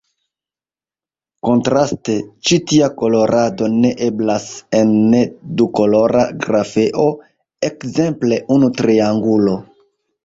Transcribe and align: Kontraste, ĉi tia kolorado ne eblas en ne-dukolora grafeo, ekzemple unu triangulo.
Kontraste, 1.47 2.15
ĉi 2.49 2.57
tia 2.71 2.87
kolorado 3.03 3.69
ne 3.83 3.91
eblas 4.07 4.47
en 4.79 4.95
ne-dukolora 5.13 6.25
grafeo, 6.47 7.07
ekzemple 7.71 8.43
unu 8.57 8.73
triangulo. 8.81 9.59